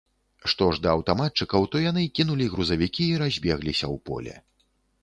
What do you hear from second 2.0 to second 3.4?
кінулі грузавікі і